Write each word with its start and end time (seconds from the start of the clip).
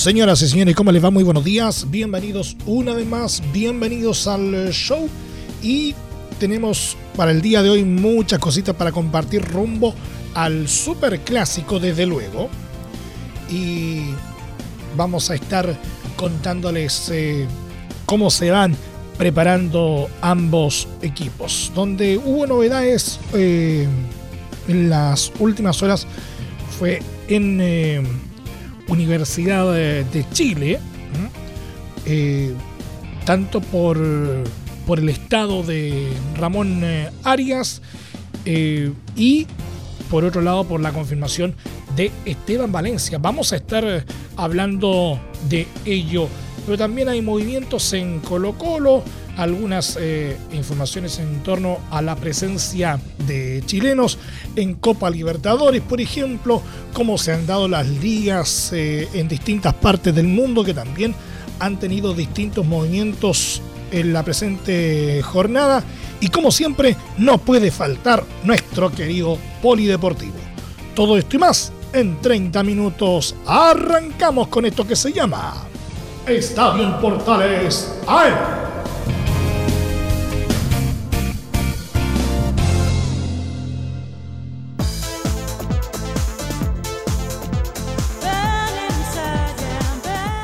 Señoras 0.00 0.40
y 0.40 0.48
señores, 0.48 0.74
¿cómo 0.74 0.92
les 0.92 1.04
va? 1.04 1.10
Muy 1.10 1.24
buenos 1.24 1.44
días. 1.44 1.90
Bienvenidos 1.90 2.56
una 2.64 2.94
vez 2.94 3.06
más, 3.06 3.42
bienvenidos 3.52 4.26
al 4.26 4.70
show. 4.70 5.10
Y 5.60 5.94
tenemos 6.38 6.96
para 7.14 7.32
el 7.32 7.42
día 7.42 7.62
de 7.62 7.68
hoy 7.68 7.84
muchas 7.84 8.38
cositas 8.38 8.74
para 8.74 8.92
compartir 8.92 9.44
rumbo 9.44 9.94
al 10.32 10.68
super 10.68 11.20
clásico, 11.20 11.78
desde 11.78 12.06
luego. 12.06 12.48
Y 13.50 14.04
vamos 14.96 15.28
a 15.28 15.34
estar 15.34 15.76
contándoles 16.16 17.10
eh, 17.12 17.46
cómo 18.06 18.30
se 18.30 18.50
van 18.50 18.74
preparando 19.18 20.08
ambos 20.22 20.88
equipos. 21.02 21.72
Donde 21.74 22.16
hubo 22.16 22.46
novedades 22.46 23.20
eh, 23.34 23.86
en 24.66 24.88
las 24.88 25.30
últimas 25.40 25.82
horas 25.82 26.06
fue 26.78 27.02
en 27.28 27.58
eh, 27.60 28.02
Universidad 28.90 29.72
de, 29.72 30.24
Chile, 30.32 30.78
eh, 32.06 32.52
tanto 33.24 33.60
por, 33.60 33.98
por 34.86 34.98
el 34.98 35.08
estado 35.08 35.62
de 35.62 36.08
Ramón 36.36 36.80
eh, 36.82 37.08
Arias 37.22 37.82
eh, 38.44 38.92
y 39.16 39.46
por 40.10 40.24
otro 40.24 40.42
lado 40.42 40.64
por 40.64 40.80
la 40.80 40.92
confirmación 40.92 41.54
de 41.94 42.10
Esteban 42.24 42.72
Valencia. 42.72 43.18
Vamos 43.18 43.52
a 43.52 43.56
estar 43.56 44.04
hablando 44.36 45.20
de 45.48 45.68
ello, 45.84 46.28
pero 46.64 46.78
también 46.78 47.08
hay 47.08 47.22
movimientos 47.22 47.92
en 47.92 48.20
Colo 48.20 48.56
Colo, 48.56 49.02
algunas 49.36 49.96
eh, 50.00 50.36
informaciones 50.52 51.18
en 51.18 51.42
torno 51.42 51.78
a 51.90 52.02
la 52.02 52.16
presencia 52.16 53.00
de 53.26 53.62
chilenos 53.66 54.18
en 54.56 54.74
Copa 54.74 55.10
Libertadores, 55.10 55.82
por 55.82 56.00
ejemplo, 56.00 56.62
cómo 56.92 57.18
se 57.18 57.32
han 57.32 57.46
dado 57.46 57.68
las 57.68 57.88
ligas 57.88 58.72
eh, 58.72 59.08
en 59.14 59.28
distintas 59.28 59.74
partes 59.74 60.14
del 60.14 60.26
mundo 60.26 60.64
que 60.64 60.74
también 60.74 61.14
han 61.58 61.78
tenido 61.78 62.14
distintos 62.14 62.66
movimientos 62.66 63.62
en 63.92 64.12
la 64.12 64.22
presente 64.22 65.20
jornada 65.22 65.82
y 66.20 66.28
como 66.28 66.50
siempre 66.50 66.96
no 67.18 67.38
puede 67.38 67.70
faltar 67.70 68.24
nuestro 68.44 68.90
querido 68.90 69.38
polideportivo. 69.62 70.34
Todo 70.94 71.16
esto 71.16 71.36
y 71.36 71.38
más 71.38 71.72
en 71.92 72.20
30 72.20 72.62
minutos 72.62 73.34
arrancamos 73.46 74.48
con 74.48 74.64
esto 74.66 74.86
que 74.86 74.96
se 74.96 75.12
llama 75.12 75.69
Estadio 76.30 76.84
en 76.84 76.92
Portales. 77.00 77.92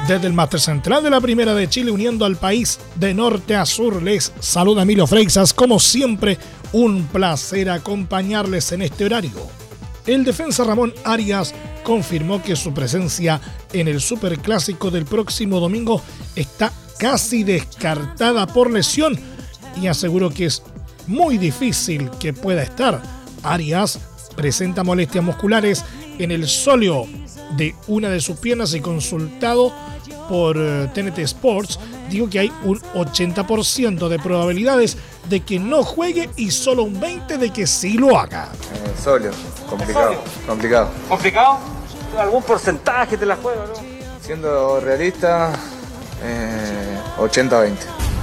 Desde 0.08 0.26
el 0.28 0.32
Máster 0.32 0.60
Central 0.60 1.02
de 1.02 1.10
la 1.10 1.20
Primera 1.20 1.54
de 1.54 1.68
Chile, 1.68 1.90
uniendo 1.90 2.24
al 2.24 2.36
país 2.36 2.78
de 2.94 3.12
norte 3.12 3.56
a 3.56 3.66
sur, 3.66 4.02
les 4.02 4.32
saluda 4.38 4.82
Emilio 4.82 5.06
Freixas. 5.06 5.52
Como 5.52 5.80
siempre, 5.80 6.38
un 6.72 7.06
placer 7.06 7.70
acompañarles 7.70 8.70
en 8.72 8.82
este 8.82 9.04
horario. 9.04 9.48
El 10.06 10.24
defensa 10.24 10.62
Ramón 10.62 10.94
Arias 11.04 11.52
confirmó 11.86 12.42
que 12.42 12.56
su 12.56 12.74
presencia 12.74 13.40
en 13.72 13.86
el 13.86 14.00
Superclásico 14.00 14.90
del 14.90 15.04
próximo 15.04 15.60
domingo 15.60 16.02
está 16.34 16.72
casi 16.98 17.44
descartada 17.44 18.44
por 18.48 18.72
lesión 18.72 19.16
y 19.80 19.86
aseguró 19.86 20.30
que 20.30 20.46
es 20.46 20.64
muy 21.06 21.38
difícil 21.38 22.10
que 22.18 22.32
pueda 22.32 22.64
estar. 22.64 23.00
Arias 23.44 24.00
presenta 24.34 24.82
molestias 24.82 25.22
musculares 25.22 25.84
en 26.18 26.32
el 26.32 26.48
sóleo 26.48 27.06
de 27.56 27.72
una 27.86 28.08
de 28.10 28.20
sus 28.20 28.36
piernas 28.38 28.74
y 28.74 28.80
consultado 28.80 29.72
por 30.28 30.56
TNT 30.92 31.18
Sports, 31.20 31.78
digo 32.10 32.28
que 32.28 32.40
hay 32.40 32.52
un 32.64 32.80
80% 32.80 34.08
de 34.08 34.18
probabilidades 34.18 34.96
de 35.28 35.38
que 35.38 35.60
no 35.60 35.84
juegue 35.84 36.30
y 36.34 36.50
solo 36.50 36.82
un 36.82 37.00
20% 37.00 37.38
de 37.38 37.50
que 37.50 37.64
sí 37.68 37.92
lo 37.96 38.18
haga. 38.18 38.50
Eh, 38.74 39.00
sóleo, 39.00 39.30
complicado, 39.70 40.16
complicado. 40.48 40.90
¿Complicado? 41.08 41.75
¿Algún 42.18 42.42
porcentaje 42.42 43.16
te 43.16 43.26
la 43.26 43.36
juega, 43.36 43.62
no? 43.66 43.74
Siendo 44.22 44.80
realista, 44.80 45.50
eh, 46.22 46.98
80-20. 47.18 47.76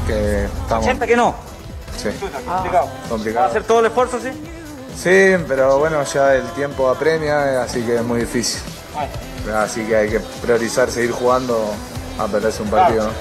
Que 0.08 0.46
estamos. 0.46 0.86
80 0.86 1.08
que 1.08 1.16
no. 1.16 1.36
Sí, 1.98 2.10
complicado. 2.46 2.88
¿Va 2.88 3.06
a 3.06 3.10
complicado. 3.10 3.46
hacer 3.48 3.64
todo 3.64 3.80
el 3.80 3.86
esfuerzo, 3.88 4.20
sí? 4.22 4.30
Sí, 4.96 5.44
pero 5.48 5.80
bueno, 5.80 6.04
ya 6.04 6.36
el 6.36 6.48
tiempo 6.52 6.90
apremia, 6.90 7.62
así 7.64 7.82
que 7.82 7.96
es 7.96 8.04
muy 8.04 8.22
difícil. 8.22 8.62
Bueno, 9.44 9.60
Así 9.60 9.84
que 9.86 9.96
hay 9.96 10.10
que 10.10 10.20
priorizar 10.42 10.90
seguir 10.92 11.12
jugando 11.12 11.60
a 12.20 12.28
perderse 12.28 12.62
un 12.64 12.70
partido. 12.70 13.06
¿no? 13.06 13.12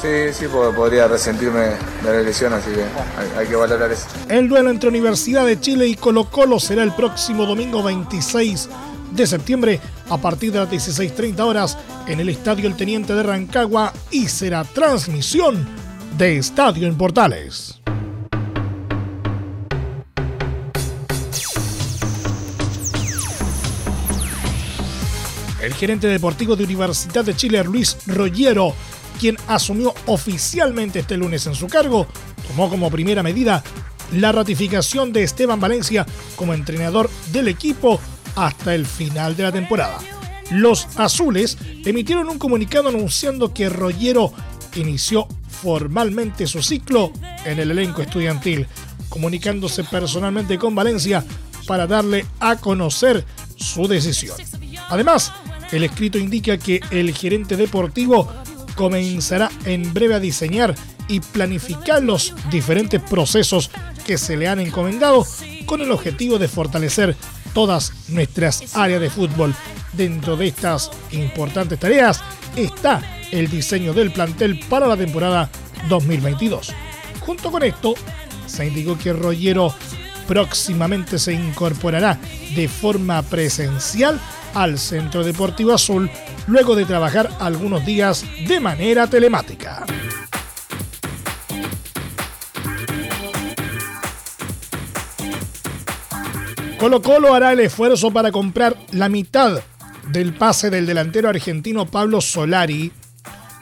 Sí, 0.00 0.32
sí, 0.32 0.46
porque 0.50 0.74
podría 0.74 1.06
resentirme 1.08 1.60
de 2.02 2.12
la 2.12 2.20
lesión, 2.22 2.52
así 2.54 2.70
que 2.70 2.82
hay, 2.82 3.38
hay 3.38 3.46
que 3.46 3.54
valorar 3.56 3.90
eso. 3.92 4.06
El 4.28 4.48
duelo 4.48 4.70
entre 4.70 4.88
Universidad 4.88 5.44
de 5.44 5.60
Chile 5.60 5.86
y 5.86 5.94
Colo 5.94 6.24
Colo 6.30 6.58
será 6.58 6.82
el 6.82 6.92
próximo 6.92 7.44
domingo 7.44 7.82
26 7.82 8.68
de 9.12 9.26
septiembre 9.26 9.80
a 10.08 10.18
partir 10.18 10.52
de 10.52 10.58
las 10.58 10.70
16.30 10.70 11.40
horas 11.40 11.78
en 12.06 12.20
el 12.20 12.28
Estadio 12.28 12.66
El 12.66 12.76
Teniente 12.76 13.14
de 13.14 13.22
Rancagua 13.22 13.92
y 14.10 14.28
será 14.28 14.64
transmisión 14.64 15.66
de 16.16 16.38
Estadio 16.38 16.86
en 16.86 16.96
Portales. 16.96 17.80
El 25.62 25.74
gerente 25.74 26.08
deportivo 26.08 26.56
de 26.56 26.64
Universidad 26.64 27.22
de 27.24 27.36
Chile, 27.36 27.62
Luis 27.64 27.98
Rollero, 28.06 28.74
quien 29.18 29.36
asumió 29.46 29.94
oficialmente 30.06 31.00
este 31.00 31.18
lunes 31.18 31.46
en 31.46 31.54
su 31.54 31.66
cargo, 31.66 32.06
tomó 32.48 32.70
como 32.70 32.90
primera 32.90 33.22
medida 33.22 33.62
la 34.12 34.32
ratificación 34.32 35.12
de 35.12 35.22
Esteban 35.22 35.60
Valencia 35.60 36.06
como 36.36 36.54
entrenador 36.54 37.10
del 37.32 37.48
equipo 37.48 38.00
hasta 38.36 38.74
el 38.74 38.86
final 38.86 39.36
de 39.36 39.42
la 39.44 39.52
temporada. 39.52 39.98
Los 40.50 40.88
azules 40.96 41.56
emitieron 41.84 42.28
un 42.28 42.38
comunicado 42.38 42.88
anunciando 42.88 43.54
que 43.54 43.68
Rollero 43.68 44.32
inició 44.74 45.28
formalmente 45.48 46.46
su 46.46 46.62
ciclo 46.62 47.12
en 47.44 47.58
el 47.58 47.70
elenco 47.70 48.02
estudiantil, 48.02 48.66
comunicándose 49.08 49.84
personalmente 49.84 50.58
con 50.58 50.74
Valencia 50.74 51.24
para 51.66 51.86
darle 51.86 52.26
a 52.40 52.56
conocer 52.56 53.24
su 53.56 53.86
decisión. 53.86 54.36
Además, 54.88 55.32
el 55.70 55.84
escrito 55.84 56.18
indica 56.18 56.58
que 56.58 56.80
el 56.90 57.14
gerente 57.14 57.56
deportivo 57.56 58.28
comenzará 58.74 59.50
en 59.64 59.92
breve 59.92 60.14
a 60.14 60.20
diseñar 60.20 60.74
y 61.06 61.20
planificar 61.20 62.02
los 62.02 62.34
diferentes 62.50 63.00
procesos 63.02 63.70
que 64.06 64.16
se 64.16 64.36
le 64.36 64.48
han 64.48 64.60
encomendado 64.60 65.26
con 65.66 65.80
el 65.80 65.92
objetivo 65.92 66.38
de 66.38 66.48
fortalecer 66.48 67.16
todas 67.52 67.92
nuestras 68.08 68.76
áreas 68.76 69.00
de 69.00 69.10
fútbol. 69.10 69.54
Dentro 69.92 70.36
de 70.36 70.48
estas 70.48 70.90
importantes 71.12 71.78
tareas 71.78 72.22
está 72.56 73.02
el 73.32 73.48
diseño 73.50 73.92
del 73.92 74.12
plantel 74.12 74.60
para 74.68 74.86
la 74.86 74.96
temporada 74.96 75.50
2022. 75.88 76.72
Junto 77.20 77.50
con 77.50 77.62
esto, 77.62 77.94
se 78.46 78.66
indicó 78.66 78.98
que 78.98 79.12
Rollero 79.12 79.74
próximamente 80.26 81.18
se 81.18 81.32
incorporará 81.32 82.18
de 82.54 82.68
forma 82.68 83.22
presencial 83.22 84.20
al 84.54 84.78
Centro 84.78 85.24
Deportivo 85.24 85.72
Azul 85.72 86.10
luego 86.46 86.74
de 86.74 86.84
trabajar 86.84 87.30
algunos 87.40 87.84
días 87.84 88.24
de 88.46 88.60
manera 88.60 89.06
telemática. 89.06 89.84
Colo 96.80 97.02
Colo 97.02 97.34
hará 97.34 97.52
el 97.52 97.60
esfuerzo 97.60 98.10
para 98.10 98.32
comprar 98.32 98.74
la 98.92 99.10
mitad 99.10 99.60
del 100.08 100.32
pase 100.32 100.70
del 100.70 100.86
delantero 100.86 101.28
argentino 101.28 101.84
Pablo 101.84 102.22
Solari, 102.22 102.90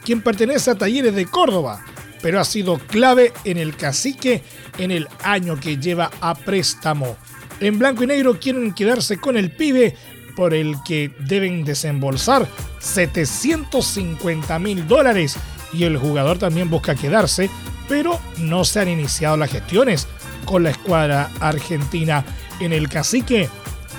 quien 0.05 0.21
pertenece 0.21 0.71
a 0.71 0.75
Talleres 0.75 1.13
de 1.13 1.25
Córdoba, 1.25 1.83
pero 2.21 2.39
ha 2.39 2.45
sido 2.45 2.77
clave 2.77 3.33
en 3.43 3.57
el 3.57 3.75
cacique 3.75 4.41
en 4.77 4.91
el 4.91 5.09
año 5.21 5.59
que 5.59 5.75
lleva 5.75 6.09
a 6.21 6.33
préstamo. 6.33 7.17
En 7.59 7.77
blanco 7.77 8.03
y 8.03 8.07
negro 8.07 8.39
quieren 8.39 8.73
quedarse 8.73 9.17
con 9.17 9.35
el 9.35 9.51
pibe 9.51 9.97
por 10.37 10.53
el 10.53 10.77
que 10.85 11.11
deben 11.19 11.65
desembolsar 11.65 12.47
750 12.79 14.59
mil 14.59 14.87
dólares 14.87 15.35
y 15.73 15.83
el 15.83 15.97
jugador 15.97 16.37
también 16.37 16.69
busca 16.69 16.95
quedarse, 16.95 17.49
pero 17.89 18.17
no 18.37 18.63
se 18.63 18.79
han 18.79 18.87
iniciado 18.87 19.35
las 19.35 19.51
gestiones 19.51 20.07
con 20.45 20.63
la 20.63 20.69
escuadra 20.69 21.29
argentina 21.41 22.23
en 22.59 22.73
el 22.73 22.89
cacique. 22.89 23.49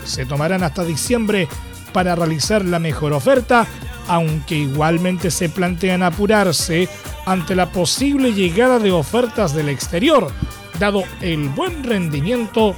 Se 0.04 0.26
tomarán 0.26 0.62
hasta 0.62 0.84
diciembre 0.84 1.48
para 1.92 2.14
realizar 2.14 2.64
la 2.64 2.78
mejor 2.78 3.12
oferta, 3.12 3.66
aunque 4.08 4.56
igualmente 4.56 5.30
se 5.30 5.48
plantean 5.48 6.02
apurarse 6.02 6.88
ante 7.26 7.54
la 7.54 7.70
posible 7.70 8.32
llegada 8.32 8.78
de 8.78 8.92
ofertas 8.92 9.54
del 9.54 9.68
exterior, 9.68 10.30
dado 10.78 11.04
el 11.20 11.48
buen 11.48 11.84
rendimiento 11.84 12.74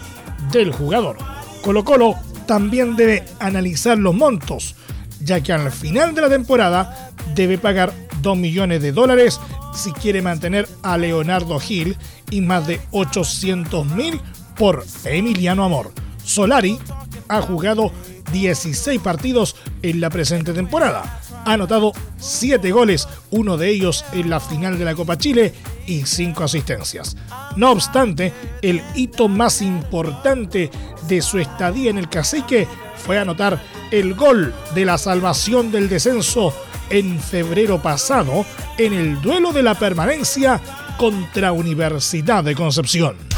del 0.51 0.73
jugador. 0.73 1.17
Colo 1.63 1.85
Colo 1.85 2.17
también 2.47 2.97
debe 2.97 3.25
analizar 3.39 3.97
los 3.99 4.15
montos, 4.15 4.75
ya 5.21 5.41
que 5.41 5.53
al 5.53 5.71
final 5.71 6.15
de 6.15 6.23
la 6.23 6.29
temporada 6.29 7.11
debe 7.35 7.59
pagar 7.59 7.93
2 8.21 8.37
millones 8.37 8.83
de 8.83 8.93
dólares 8.93 9.41
si 9.75 9.93
quiere 9.93 10.23
mantener 10.23 10.69
a 10.83 10.99
Leonardo 10.99 11.59
Gil 11.61 11.97
y 12.31 12.41
más 12.41 12.67
de 12.67 12.81
800 12.91 13.87
mil 13.87 14.21
por 14.63 14.85
Emiliano 15.05 15.65
Amor. 15.65 15.91
Solari 16.25 16.79
ha 17.27 17.43
jugado 17.43 17.91
16 18.31 19.01
partidos 19.01 19.57
en 19.83 20.01
la 20.01 20.09
presente 20.09 20.53
temporada. 20.53 21.21
Ha 21.45 21.55
anotado 21.55 21.91
7 22.19 22.71
goles, 22.71 23.09
uno 23.33 23.57
de 23.57 23.71
ellos 23.71 24.05
en 24.13 24.31
la 24.31 24.39
final 24.39 24.79
de 24.79 24.85
la 24.85 24.95
Copa 24.95 25.19
Chile 25.19 25.53
y 25.89 26.07
5 26.07 26.45
asistencias. 26.45 27.17
No 27.57 27.73
obstante, 27.73 28.33
el 28.63 28.81
hito 28.95 29.27
más 29.27 29.63
importante 29.63 30.71
de 31.09 31.23
su 31.23 31.41
estadía 31.41 31.91
en 31.91 31.99
el 31.99 32.09
cacique 32.09 32.69
fue 33.05 33.19
anotar 33.19 33.61
el 33.91 34.15
gol 34.15 34.55
de 34.77 34.85
la 34.85 34.97
salvación 34.97 35.73
del 35.73 35.89
descenso 35.89 36.55
en 36.89 37.19
febrero 37.19 37.83
pasado 37.83 38.47
en 38.79 38.93
el 38.93 39.21
duelo 39.21 39.53
de 39.53 39.65
la 39.65 39.75
permanencia 39.75 40.61
contra 40.99 41.51
Universidad 41.51 42.45
de 42.45 42.55
Concepción. 42.55 43.32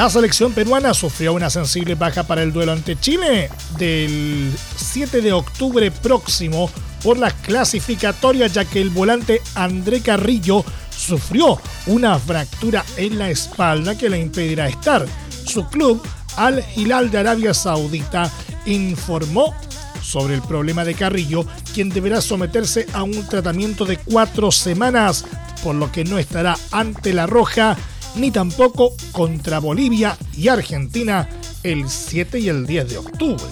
La 0.00 0.08
selección 0.08 0.54
peruana 0.54 0.94
sufrió 0.94 1.34
una 1.34 1.50
sensible 1.50 1.94
baja 1.94 2.22
para 2.22 2.42
el 2.42 2.54
duelo 2.54 2.72
ante 2.72 2.98
Chile 2.98 3.50
del 3.76 4.50
7 4.76 5.20
de 5.20 5.30
octubre 5.30 5.90
próximo 5.90 6.70
por 7.04 7.18
las 7.18 7.34
clasificatorias 7.34 8.54
ya 8.54 8.64
que 8.64 8.80
el 8.80 8.88
volante 8.88 9.42
André 9.54 10.00
Carrillo 10.00 10.64
sufrió 10.88 11.60
una 11.84 12.18
fractura 12.18 12.82
en 12.96 13.18
la 13.18 13.28
espalda 13.28 13.94
que 13.98 14.08
le 14.08 14.18
impedirá 14.18 14.68
estar. 14.68 15.04
Su 15.44 15.66
club, 15.66 16.02
Al 16.38 16.64
Hilal 16.76 17.10
de 17.10 17.18
Arabia 17.18 17.52
Saudita, 17.52 18.32
informó 18.64 19.54
sobre 20.00 20.32
el 20.32 20.40
problema 20.40 20.82
de 20.82 20.94
Carrillo, 20.94 21.44
quien 21.74 21.90
deberá 21.90 22.22
someterse 22.22 22.86
a 22.94 23.02
un 23.02 23.28
tratamiento 23.28 23.84
de 23.84 23.98
cuatro 23.98 24.50
semanas, 24.50 25.26
por 25.62 25.74
lo 25.74 25.92
que 25.92 26.04
no 26.04 26.16
estará 26.16 26.56
ante 26.70 27.12
la 27.12 27.26
roja 27.26 27.76
ni 28.16 28.30
tampoco 28.30 28.92
contra 29.12 29.58
Bolivia 29.58 30.16
y 30.36 30.48
Argentina 30.48 31.28
el 31.62 31.88
7 31.88 32.38
y 32.38 32.48
el 32.48 32.66
10 32.66 32.88
de 32.88 32.98
octubre. 32.98 33.44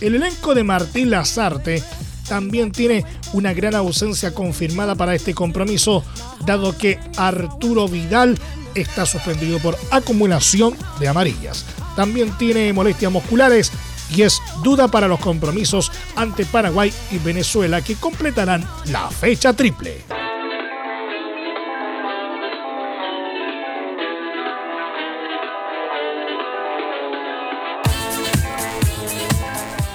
El 0.00 0.16
elenco 0.16 0.54
de 0.54 0.64
Martín 0.64 1.10
Lazarte 1.10 1.82
también 2.28 2.72
tiene 2.72 3.04
una 3.32 3.52
gran 3.52 3.74
ausencia 3.74 4.34
confirmada 4.34 4.94
para 4.94 5.14
este 5.14 5.34
compromiso, 5.34 6.04
dado 6.44 6.76
que 6.76 6.98
Arturo 7.16 7.88
Vidal 7.88 8.38
está 8.74 9.06
suspendido 9.06 9.58
por 9.58 9.78
acumulación 9.90 10.74
de 10.98 11.08
amarillas. 11.08 11.64
También 11.96 12.36
tiene 12.38 12.72
molestias 12.72 13.12
musculares 13.12 13.70
y 14.14 14.22
es 14.22 14.40
duda 14.62 14.88
para 14.88 15.08
los 15.08 15.20
compromisos 15.20 15.92
ante 16.16 16.44
Paraguay 16.44 16.92
y 17.10 17.18
Venezuela 17.18 17.82
que 17.82 17.94
completarán 17.94 18.66
la 18.86 19.08
fecha 19.10 19.52
triple. 19.52 20.13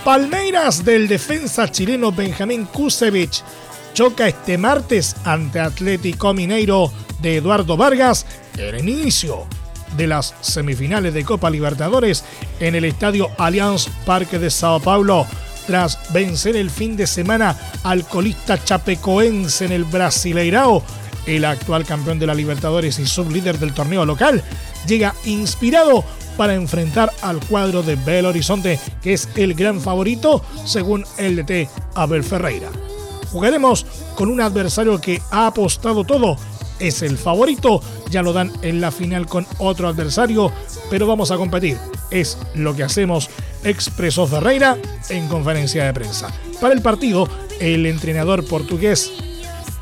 Palmeiras 0.09 0.83
del 0.83 1.07
defensa 1.07 1.69
chileno 1.69 2.11
Benjamín 2.11 2.65
Kusevich 2.65 3.43
choca 3.93 4.27
este 4.27 4.57
martes 4.57 5.15
ante 5.23 5.59
Atlético 5.59 6.33
Mineiro 6.33 6.91
de 7.21 7.37
Eduardo 7.37 7.77
Vargas 7.77 8.25
en 8.57 8.73
el 8.73 8.89
inicio 8.89 9.45
de 9.95 10.07
las 10.07 10.33
semifinales 10.41 11.13
de 11.13 11.23
Copa 11.23 11.51
Libertadores 11.51 12.23
en 12.59 12.73
el 12.73 12.85
estadio 12.85 13.29
Allianz 13.37 13.87
Parque 14.03 14.39
de 14.39 14.49
Sao 14.49 14.79
Paulo. 14.79 15.27
Tras 15.67 16.11
vencer 16.11 16.55
el 16.55 16.71
fin 16.71 16.97
de 16.97 17.05
semana 17.05 17.55
al 17.83 18.03
colista 18.03 18.63
chapecoense 18.63 19.65
en 19.65 19.73
el 19.73 19.83
Brasileirao, 19.83 20.83
el 21.27 21.45
actual 21.45 21.85
campeón 21.85 22.17
de 22.17 22.25
la 22.25 22.33
Libertadores 22.33 22.97
y 22.97 23.05
sublíder 23.05 23.59
del 23.59 23.75
torneo 23.75 24.05
local, 24.05 24.43
llega 24.87 25.13
inspirado 25.25 26.03
para 26.39 26.55
enfrentar 26.55 27.11
al 27.21 27.41
cuadro 27.41 27.83
de 27.83 27.97
Belo 27.97 28.29
Horizonte, 28.29 28.79
que 29.01 29.11
es 29.11 29.27
el 29.35 29.55
gran 29.55 29.81
favorito 29.81 30.41
según 30.63 31.03
el 31.17 31.35
DT 31.35 31.67
Abel 31.95 32.23
Ferreira. 32.23 32.69
Jugaremos 33.33 33.85
con 34.15 34.29
un 34.29 34.39
adversario 34.39 35.01
que 35.01 35.21
ha 35.31 35.47
apostado 35.47 36.05
todo, 36.05 36.37
es 36.79 37.01
el 37.01 37.17
favorito, 37.17 37.81
ya 38.09 38.21
lo 38.21 38.31
dan 38.31 38.53
en 38.61 38.79
la 38.79 38.89
final 38.89 39.25
con 39.25 39.45
otro 39.57 39.89
adversario, 39.89 40.49
pero 40.89 41.05
vamos 41.05 41.29
a 41.31 41.35
competir. 41.35 41.77
Es 42.09 42.37
lo 42.55 42.73
que 42.73 42.83
hacemos, 42.83 43.29
expresó 43.65 44.25
Ferreira 44.25 44.77
en 45.09 45.27
conferencia 45.27 45.83
de 45.83 45.93
prensa. 45.93 46.33
Para 46.61 46.73
el 46.73 46.81
partido, 46.81 47.27
el 47.59 47.85
entrenador 47.85 48.45
portugués 48.45 49.11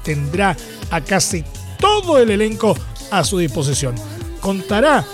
tendrá 0.02 0.58
a 0.90 1.02
casi 1.02 1.46
todo 1.80 2.18
el 2.18 2.32
elenco 2.32 2.76
a 3.12 3.24
su 3.24 3.38
disposición. 3.38 3.94
Contará 4.42 5.06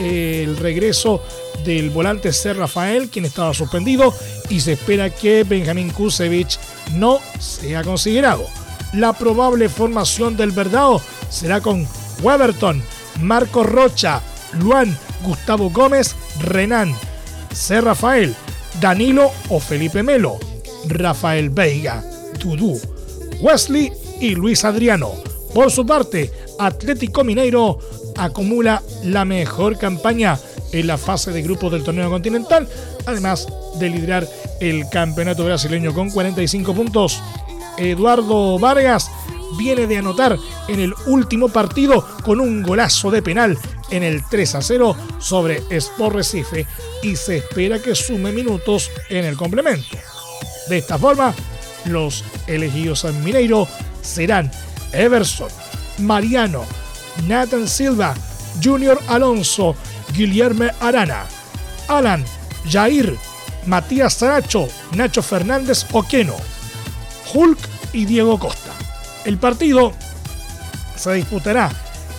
el 0.00 0.56
regreso 0.56 1.22
del 1.64 1.90
volante 1.90 2.32
C. 2.32 2.54
Rafael, 2.54 3.10
quien 3.10 3.26
estaba 3.26 3.52
suspendido, 3.52 4.14
y 4.48 4.60
se 4.60 4.72
espera 4.72 5.10
que 5.10 5.44
Benjamín 5.44 5.90
Kusevich 5.90 6.58
no 6.94 7.20
sea 7.38 7.84
considerado. 7.84 8.46
La 8.94 9.12
probable 9.12 9.68
formación 9.68 10.36
del 10.36 10.50
Verdado 10.50 11.00
será 11.28 11.60
con 11.60 11.86
Weberton, 12.22 12.82
Marco 13.20 13.62
Rocha, 13.62 14.22
Luan, 14.58 14.96
Gustavo 15.22 15.70
Gómez, 15.70 16.16
Renan, 16.40 16.94
C. 17.52 17.80
Rafael, 17.80 18.34
Danilo 18.80 19.30
o 19.48 19.60
Felipe 19.60 20.02
Melo, 20.02 20.38
Rafael 20.86 21.50
Veiga, 21.50 22.02
Dudú, 22.38 22.80
Wesley 23.40 23.92
y 24.20 24.34
Luis 24.34 24.64
Adriano. 24.64 25.12
Por 25.54 25.70
su 25.70 25.84
parte, 25.84 26.32
Atlético 26.60 27.24
Mineiro 27.24 27.78
acumula 28.16 28.82
la 29.04 29.24
mejor 29.24 29.78
campaña 29.78 30.38
en 30.72 30.86
la 30.86 30.98
fase 30.98 31.32
de 31.32 31.42
grupos 31.42 31.72
del 31.72 31.82
torneo 31.82 32.10
continental, 32.10 32.68
además 33.06 33.48
de 33.78 33.88
liderar 33.88 34.28
el 34.60 34.88
campeonato 34.90 35.44
brasileño 35.44 35.94
con 35.94 36.10
45 36.10 36.74
puntos. 36.74 37.22
Eduardo 37.78 38.58
Vargas 38.58 39.10
viene 39.58 39.86
de 39.86 39.98
anotar 39.98 40.36
en 40.68 40.80
el 40.80 40.94
último 41.06 41.48
partido 41.48 42.06
con 42.22 42.40
un 42.40 42.62
golazo 42.62 43.10
de 43.10 43.22
penal 43.22 43.58
en 43.90 44.02
el 44.02 44.22
3 44.28 44.54
a 44.56 44.62
0 44.62 44.96
sobre 45.18 45.62
Sport 45.70 46.16
Recife 46.16 46.66
y 47.02 47.16
se 47.16 47.38
espera 47.38 47.80
que 47.80 47.94
sume 47.94 48.32
minutos 48.32 48.90
en 49.08 49.24
el 49.24 49.36
complemento. 49.36 49.96
De 50.68 50.78
esta 50.78 50.98
forma, 50.98 51.34
los 51.86 52.22
elegidos 52.46 53.04
en 53.04 53.24
Mineiro 53.24 53.66
serán 54.02 54.50
Everson, 54.92 55.48
Mariano, 56.00 56.64
Nathan 57.26 57.68
Silva, 57.68 58.14
Junior 58.62 59.00
Alonso, 59.08 59.76
Guillermo 60.12 60.66
Arana, 60.80 61.24
Alan, 61.88 62.24
Jair, 62.68 63.16
Matías 63.66 64.14
Saracho, 64.14 64.68
Nacho 64.92 65.22
Fernández 65.22 65.86
Oqueno, 65.92 66.36
Hulk 67.32 67.58
y 67.92 68.04
Diego 68.04 68.38
Costa. 68.38 68.72
El 69.24 69.38
partido 69.38 69.92
se 70.96 71.14
disputará 71.14 71.70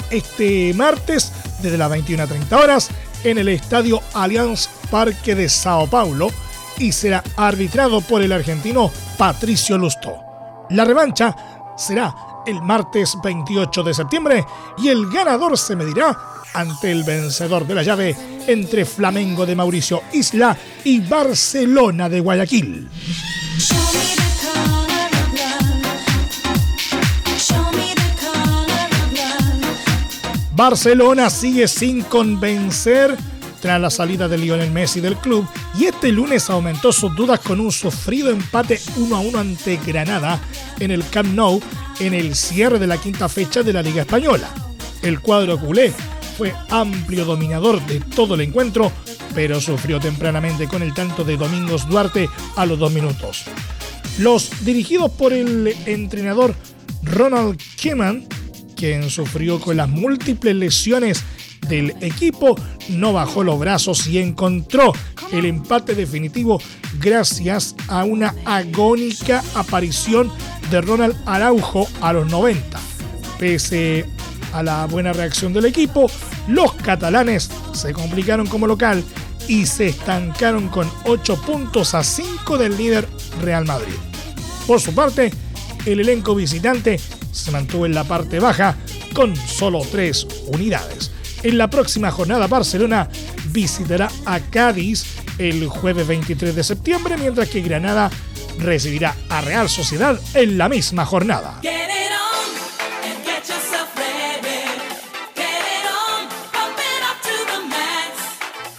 este 0.09 0.73
martes 0.73 1.31
desde 1.61 1.77
las 1.77 1.91
21.30 1.91 2.51
horas 2.53 2.89
en 3.23 3.37
el 3.37 3.47
Estadio 3.49 4.01
Allianz 4.13 4.67
Parque 4.89 5.35
de 5.35 5.47
Sao 5.49 5.87
Paulo 5.87 6.29
y 6.77 6.91
será 6.91 7.23
arbitrado 7.37 8.01
por 8.01 8.21
el 8.21 8.31
argentino 8.31 8.91
Patricio 9.17 9.77
Lusto. 9.77 10.15
La 10.69 10.85
revancha 10.85 11.35
será 11.77 12.13
el 12.45 12.61
martes 12.61 13.17
28 13.23 13.83
de 13.83 13.93
septiembre 13.93 14.45
y 14.77 14.89
el 14.89 15.09
ganador 15.09 15.57
se 15.57 15.75
medirá 15.75 16.17
ante 16.53 16.91
el 16.91 17.03
vencedor 17.03 17.65
de 17.65 17.75
la 17.75 17.83
llave 17.83 18.15
entre 18.47 18.85
Flamengo 18.85 19.45
de 19.45 19.55
Mauricio 19.55 20.01
Isla 20.13 20.57
y 20.83 20.99
Barcelona 20.99 22.09
de 22.09 22.19
Guayaquil. 22.19 22.89
Barcelona 30.53 31.29
sigue 31.29 31.67
sin 31.67 32.03
convencer 32.03 33.17
tras 33.61 33.79
la 33.79 33.89
salida 33.89 34.27
de 34.27 34.37
Lionel 34.37 34.71
Messi 34.71 34.99
del 34.99 35.15
club 35.17 35.47
y 35.77 35.85
este 35.85 36.11
lunes 36.11 36.49
aumentó 36.49 36.91
sus 36.91 37.15
dudas 37.15 37.39
con 37.39 37.59
un 37.59 37.71
sufrido 37.71 38.31
empate 38.31 38.79
1 38.97 39.15
a 39.15 39.19
1 39.19 39.39
ante 39.39 39.77
Granada 39.85 40.41
en 40.79 40.91
el 40.91 41.07
Camp 41.09 41.33
Nou 41.33 41.61
en 41.99 42.13
el 42.13 42.35
cierre 42.35 42.79
de 42.79 42.87
la 42.87 42.97
quinta 42.97 43.29
fecha 43.29 43.63
de 43.63 43.73
la 43.73 43.81
Liga 43.81 44.01
Española. 44.01 44.49
El 45.01 45.19
cuadro 45.19 45.59
culé 45.59 45.93
fue 46.37 46.53
amplio 46.69 47.25
dominador 47.25 47.85
de 47.85 47.99
todo 47.99 48.35
el 48.35 48.41
encuentro, 48.41 48.91
pero 49.35 49.61
sufrió 49.61 49.99
tempranamente 49.99 50.67
con 50.67 50.81
el 50.81 50.93
tanto 50.93 51.23
de 51.23 51.37
Domingos 51.37 51.87
Duarte 51.87 52.29
a 52.55 52.65
los 52.65 52.79
dos 52.79 52.91
minutos. 52.91 53.43
Los 54.17 54.65
dirigidos 54.65 55.11
por 55.11 55.33
el 55.33 55.75
entrenador 55.85 56.55
Ronald 57.03 57.59
Koeman, 57.81 58.25
quien 58.75 59.09
sufrió 59.09 59.59
con 59.59 59.77
las 59.77 59.87
múltiples 59.87 60.55
lesiones 60.55 61.23
del 61.67 61.95
equipo, 62.01 62.55
no 62.89 63.13
bajó 63.13 63.43
los 63.43 63.59
brazos 63.59 64.07
y 64.07 64.17
encontró 64.17 64.93
el 65.31 65.45
empate 65.45 65.95
definitivo 65.95 66.61
gracias 66.99 67.75
a 67.87 68.03
una 68.03 68.35
agónica 68.45 69.43
aparición 69.55 70.31
de 70.69 70.81
Ronald 70.81 71.15
Araujo 71.25 71.87
a 72.01 72.13
los 72.13 72.29
90. 72.29 72.79
Pese 73.39 74.05
a 74.53 74.63
la 74.63 74.85
buena 74.85 75.13
reacción 75.13 75.53
del 75.53 75.65
equipo, 75.65 76.09
los 76.47 76.73
catalanes 76.73 77.49
se 77.73 77.93
complicaron 77.93 78.47
como 78.47 78.67
local 78.67 79.03
y 79.47 79.65
se 79.65 79.87
estancaron 79.87 80.67
con 80.69 80.89
8 81.05 81.41
puntos 81.41 81.93
a 81.93 82.03
5 82.03 82.57
del 82.57 82.77
líder 82.77 83.07
Real 83.41 83.65
Madrid. 83.65 83.95
Por 84.67 84.79
su 84.79 84.93
parte, 84.93 85.31
el 85.85 85.99
elenco 85.99 86.35
visitante 86.35 86.99
se 87.31 87.51
mantuvo 87.51 87.85
en 87.85 87.95
la 87.95 88.03
parte 88.03 88.39
baja 88.39 88.77
con 89.13 89.35
solo 89.35 89.81
3 89.89 90.27
unidades. 90.47 91.10
En 91.43 91.57
la 91.57 91.69
próxima 91.69 92.11
jornada 92.11 92.47
Barcelona 92.47 93.09
visitará 93.47 94.09
a 94.25 94.39
Cádiz 94.39 95.05
el 95.39 95.67
jueves 95.67 96.07
23 96.07 96.55
de 96.55 96.63
septiembre, 96.63 97.17
mientras 97.17 97.49
que 97.49 97.61
Granada 97.61 98.11
recibirá 98.59 99.15
a 99.29 99.41
Real 99.41 99.67
Sociedad 99.67 100.19
en 100.35 100.57
la 100.57 100.69
misma 100.69 101.05
jornada. 101.05 101.59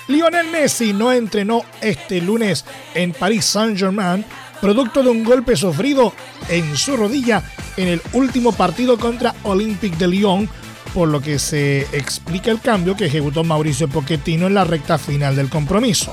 Lionel 0.06 0.48
Messi 0.50 0.92
no 0.92 1.10
entrenó 1.10 1.64
este 1.80 2.20
lunes 2.20 2.64
en 2.94 3.12
París 3.12 3.44
Saint-Germain, 3.44 4.24
producto 4.60 5.02
de 5.02 5.08
un 5.08 5.24
golpe 5.24 5.56
sufrido 5.56 6.12
en 6.48 6.76
su 6.76 6.96
rodilla 6.96 7.42
en 7.76 7.88
el 7.88 8.02
último 8.12 8.52
partido 8.52 8.98
contra 8.98 9.34
Olympique 9.42 9.96
de 9.96 10.06
Lyon, 10.06 10.48
por 10.94 11.08
lo 11.08 11.20
que 11.20 11.38
se 11.38 11.82
explica 11.92 12.50
el 12.50 12.60
cambio 12.60 12.96
que 12.96 13.06
ejecutó 13.06 13.44
Mauricio 13.44 13.88
Pochettino 13.88 14.46
en 14.46 14.54
la 14.54 14.64
recta 14.64 14.98
final 14.98 15.36
del 15.36 15.48
compromiso. 15.48 16.12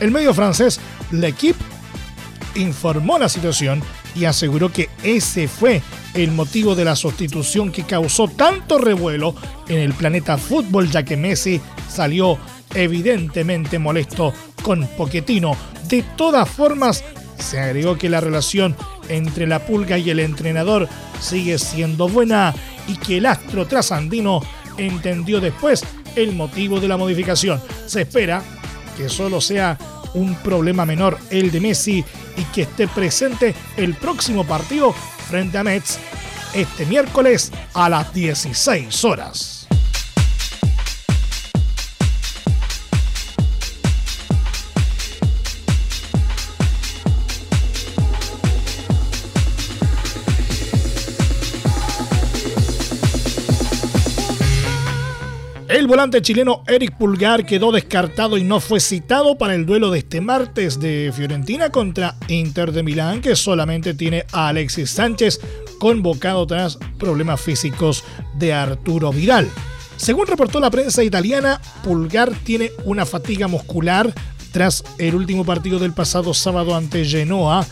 El 0.00 0.10
medio 0.10 0.34
francés 0.34 0.80
L'Equipe 1.10 1.62
informó 2.56 3.18
la 3.18 3.28
situación 3.28 3.82
y 4.14 4.26
aseguró 4.26 4.72
que 4.72 4.88
ese 5.02 5.48
fue 5.48 5.82
el 6.14 6.30
motivo 6.30 6.74
de 6.74 6.84
la 6.84 6.96
sustitución 6.96 7.72
que 7.72 7.84
causó 7.84 8.28
tanto 8.28 8.78
revuelo 8.78 9.34
en 9.68 9.78
el 9.78 9.92
planeta 9.92 10.38
fútbol, 10.38 10.90
ya 10.90 11.04
que 11.04 11.16
Messi 11.16 11.60
salió 11.88 12.38
evidentemente 12.74 13.78
molesto 13.78 14.32
con 14.62 14.86
Poquetino. 14.96 15.56
De 15.88 16.02
todas 16.16 16.48
formas, 16.48 17.04
se 17.38 17.60
agregó 17.60 17.96
que 17.96 18.08
la 18.08 18.20
relación 18.20 18.76
entre 19.08 19.46
la 19.46 19.66
pulga 19.66 19.98
y 19.98 20.10
el 20.10 20.20
entrenador 20.20 20.88
sigue 21.20 21.58
siendo 21.58 22.08
buena 22.08 22.54
y 22.88 22.96
que 22.96 23.18
el 23.18 23.26
astro 23.26 23.66
trasandino 23.66 24.40
entendió 24.78 25.40
después 25.40 25.84
el 26.16 26.32
motivo 26.32 26.80
de 26.80 26.88
la 26.88 26.96
modificación. 26.96 27.60
Se 27.86 28.02
espera 28.02 28.42
que 28.96 29.08
solo 29.08 29.40
sea 29.40 29.78
un 30.14 30.34
problema 30.36 30.86
menor 30.86 31.18
el 31.30 31.50
de 31.50 31.60
Messi 31.60 32.04
y 32.36 32.44
que 32.54 32.62
esté 32.62 32.86
presente 32.88 33.54
el 33.76 33.94
próximo 33.94 34.44
partido 34.44 34.92
frente 35.28 35.58
a 35.58 35.64
Mets 35.64 35.98
este 36.54 36.86
miércoles 36.86 37.50
a 37.74 37.88
las 37.88 38.14
16 38.14 39.04
horas. 39.04 39.63
El 55.84 55.88
volante 55.88 56.22
chileno 56.22 56.62
Eric 56.66 56.96
Pulgar 56.96 57.44
quedó 57.44 57.70
descartado 57.70 58.38
y 58.38 58.42
no 58.42 58.58
fue 58.58 58.80
citado 58.80 59.36
para 59.36 59.54
el 59.54 59.66
duelo 59.66 59.90
de 59.90 59.98
este 59.98 60.22
martes 60.22 60.80
de 60.80 61.12
Fiorentina 61.14 61.68
contra 61.68 62.16
Inter 62.28 62.72
de 62.72 62.82
Milán, 62.82 63.20
que 63.20 63.36
solamente 63.36 63.92
tiene 63.92 64.24
a 64.32 64.48
Alexis 64.48 64.88
Sánchez 64.88 65.40
convocado 65.78 66.46
tras 66.46 66.78
problemas 66.98 67.38
físicos 67.38 68.02
de 68.38 68.54
Arturo 68.54 69.12
Vidal. 69.12 69.46
Según 69.98 70.26
reportó 70.26 70.58
la 70.58 70.70
prensa 70.70 71.04
italiana, 71.04 71.60
Pulgar 71.82 72.32
tiene 72.32 72.70
una 72.86 73.04
fatiga 73.04 73.46
muscular 73.46 74.10
tras 74.52 74.82
el 74.96 75.14
último 75.14 75.44
partido 75.44 75.78
del 75.78 75.92
pasado 75.92 76.32
sábado 76.32 76.74
ante 76.74 77.04
Genoa 77.04 77.66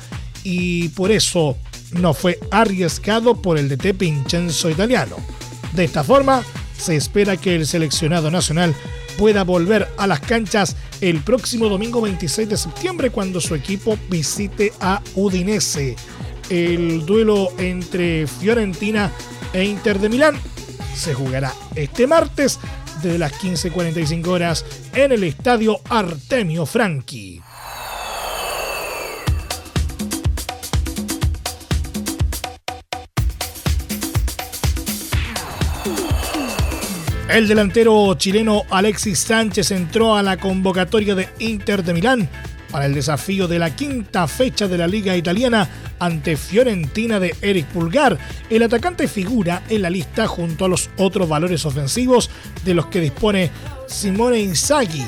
y 0.45 0.90
por 0.90 1.11
eso 1.11 1.57
no 1.92 2.12
fue 2.12 2.38
arriesgado 2.50 3.40
por 3.40 3.57
el 3.57 3.71
DT 3.71 3.97
Vincenzo 3.97 4.69
italiano. 4.69 5.16
De 5.73 5.85
esta 5.85 6.04
forma, 6.04 6.42
se 6.83 6.97
espera 6.97 7.37
que 7.37 7.55
el 7.55 7.65
seleccionado 7.65 8.29
nacional 8.31 8.75
pueda 9.17 9.45
volver 9.45 9.87
a 9.99 10.09
las 10.09 10.19
canchas 10.19 10.75
el 11.01 11.21
próximo 11.21 11.69
domingo 11.69 12.01
26 12.01 12.49
de 12.49 12.57
septiembre 12.57 13.11
cuando 13.11 13.41
su 13.41 13.55
equipo 13.55 13.97
visite 14.11 14.73
a 14.81 15.01
Udinese. 15.15 15.95
El 16.51 17.07
duelo 17.07 17.53
entre 17.59 18.27
Fiorentina 18.27 19.12
e 19.53 19.62
Inter 19.65 20.01
de 20.01 20.09
Milán 20.09 20.35
se 20.97 21.15
jugará 21.15 21.55
este 21.77 22.09
martes 22.09 22.59
desde 23.01 23.19
las 23.19 23.33
15.45 23.33 24.27
horas 24.27 24.65
en 24.93 25.12
el 25.12 25.23
estadio 25.23 25.81
Artemio 25.89 26.67
Franchi. 26.67 27.41
El 37.33 37.49
delantero 37.49 38.12
chileno 38.12 38.65
Alexis 38.69 39.21
Sánchez 39.21 39.71
entró 39.71 40.15
a 40.17 40.23
la 40.23 40.37
convocatoria 40.37 41.15
de 41.15 41.31
Inter 41.39 41.83
de 41.83 41.95
Milán 41.95 42.29
para 42.71 42.85
el 42.85 42.93
desafío 42.93 43.49
de 43.49 43.59
la 43.59 43.75
quinta 43.75 44.29
fecha 44.29 44.69
de 44.69 44.77
la 44.77 44.87
Liga 44.87 45.17
Italiana 45.17 45.67
ante 45.99 46.37
Fiorentina 46.37 47.19
de 47.19 47.35
Eric 47.41 47.69
Pulgar. 47.69 48.19
El 48.51 48.62
atacante 48.62 49.09
figura 49.09 49.62
en 49.71 49.81
la 49.81 49.89
lista 49.89 50.27
junto 50.27 50.67
a 50.67 50.69
los 50.69 50.91
otros 50.99 51.27
valores 51.27 51.65
ofensivos 51.65 52.29
de 52.67 52.75
los 52.75 52.89
que 52.89 53.01
dispone 53.01 53.51
Simone 53.87 54.39
Inzaghi, 54.39 55.07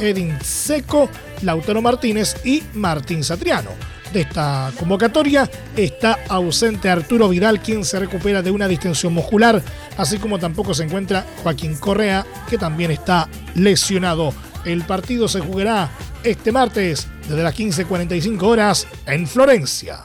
Edin 0.00 0.36
Seco, 0.42 1.08
Lautaro 1.42 1.80
Martínez 1.80 2.44
y 2.44 2.64
Martín 2.74 3.22
Satriano 3.22 3.91
de 4.12 4.20
esta 4.20 4.72
convocatoria 4.78 5.50
está 5.76 6.18
ausente 6.28 6.90
Arturo 6.90 7.28
Vidal, 7.28 7.60
quien 7.60 7.84
se 7.84 7.98
recupera 7.98 8.42
de 8.42 8.50
una 8.50 8.68
distensión 8.68 9.14
muscular, 9.14 9.62
así 9.96 10.18
como 10.18 10.38
tampoco 10.38 10.74
se 10.74 10.84
encuentra 10.84 11.24
Joaquín 11.42 11.76
Correa, 11.76 12.26
que 12.48 12.58
también 12.58 12.90
está 12.90 13.28
lesionado. 13.54 14.34
El 14.64 14.82
partido 14.82 15.28
se 15.28 15.40
jugará 15.40 15.90
este 16.22 16.52
martes 16.52 17.08
desde 17.28 17.42
las 17.42 17.56
15.45 17.56 18.42
horas 18.42 18.86
en 19.06 19.26
Florencia. 19.26 20.04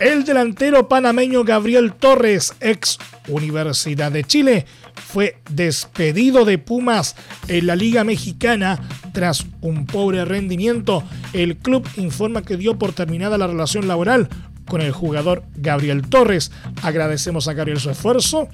El 0.00 0.24
delantero 0.24 0.88
panameño 0.88 1.44
Gabriel 1.44 1.92
Torres, 1.94 2.54
ex 2.60 2.98
Universidad 3.28 4.12
de 4.12 4.24
Chile, 4.24 4.66
fue 4.96 5.38
despedido 5.50 6.44
de 6.44 6.58
Pumas 6.58 7.16
en 7.48 7.66
la 7.66 7.76
Liga 7.76 8.04
Mexicana 8.04 8.80
tras 9.12 9.46
un 9.60 9.86
pobre 9.86 10.24
rendimiento. 10.24 11.02
El 11.32 11.56
club 11.56 11.86
informa 11.96 12.42
que 12.42 12.56
dio 12.56 12.78
por 12.78 12.92
terminada 12.92 13.38
la 13.38 13.46
relación 13.46 13.88
laboral 13.88 14.28
con 14.66 14.80
el 14.80 14.92
jugador 14.92 15.44
Gabriel 15.56 16.02
Torres. 16.02 16.50
Agradecemos 16.82 17.48
a 17.48 17.54
Gabriel 17.54 17.80
su 17.80 17.90
esfuerzo 17.90 18.48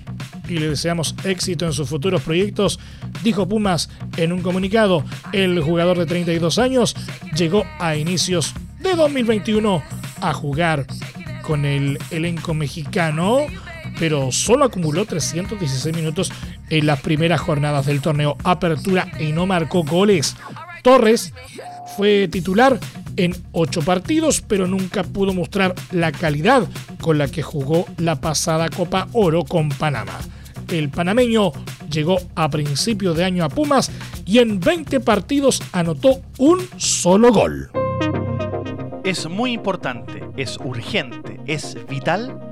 y 0.49 0.59
le 0.59 0.69
deseamos 0.69 1.15
éxito 1.25 1.67
en 1.67 1.73
sus 1.73 1.89
futuros 1.89 2.23
proyectos, 2.23 2.79
dijo 3.25 3.49
Pumas 3.49 3.89
en 4.17 4.33
un 4.33 4.43
comunicado. 4.43 5.05
El 5.33 5.61
jugador 5.61 5.99
de 5.99 6.07
32 6.07 6.59
años 6.59 6.95
llegó 7.35 7.65
a 7.79 7.97
inicios 7.97 8.55
de 8.81 8.95
2021 8.95 9.83
a 10.21 10.35
jugar 10.35 10.87
con 11.43 11.65
el 11.65 11.99
elenco 12.11 12.55
mexicano 12.55 13.47
pero 14.03 14.33
solo 14.33 14.65
acumuló 14.65 15.05
316 15.05 15.95
minutos 15.95 16.33
en 16.71 16.87
las 16.87 17.01
primeras 17.03 17.41
jornadas 17.41 17.87
del 17.87 18.01
torneo 18.01 18.37
Apertura 18.43 19.07
y 19.21 19.31
no 19.31 19.47
marcó 19.47 19.85
goles. 19.85 20.35
Torres 20.83 21.33
fue 21.97 22.27
titular 22.27 22.81
en 23.17 23.33
ocho 23.53 23.81
partidos, 23.81 24.41
pero 24.41 24.67
nunca 24.67 25.05
pudo 25.05 25.33
mostrar 25.33 25.77
la 25.93 26.11
calidad 26.11 26.67
con 27.01 27.17
la 27.17 27.29
que 27.29 27.43
jugó 27.43 27.87
la 27.97 28.21
pasada 28.21 28.71
Copa 28.71 29.07
Oro 29.13 29.45
con 29.45 29.69
Panamá. 29.69 30.19
El 30.73 30.89
panameño 30.89 31.53
llegó 31.89 32.19
a 32.35 32.51
principios 32.51 33.17
de 33.17 33.23
año 33.23 33.45
a 33.45 33.51
Pumas 33.51 33.93
y 34.27 34.41
en 34.41 34.59
20 34.59 34.99
partidos 34.99 35.63
anotó 35.71 36.23
un 36.39 36.59
solo 36.77 37.33
gol. 37.33 37.71
Es 39.05 39.29
muy 39.29 39.53
importante, 39.53 40.25
es 40.37 40.59
urgente, 40.59 41.39
es 41.47 41.77
vital 41.89 42.52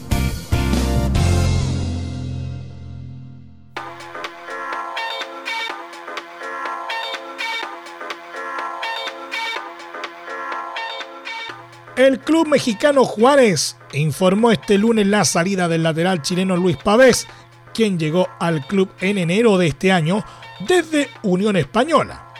El 12.01 12.17
club 12.17 12.47
mexicano 12.47 13.05
Juárez 13.05 13.77
informó 13.93 14.51
este 14.51 14.79
lunes 14.79 15.05
la 15.05 15.23
salida 15.23 15.67
del 15.67 15.83
lateral 15.83 16.23
chileno 16.23 16.57
Luis 16.57 16.75
Pavés, 16.75 17.27
quien 17.75 17.99
llegó 17.99 18.27
al 18.39 18.65
club 18.65 18.89
en 19.01 19.19
enero 19.19 19.59
de 19.59 19.67
este 19.67 19.91
año 19.91 20.25
desde 20.67 21.09
Unión 21.21 21.57
Española. 21.57 22.33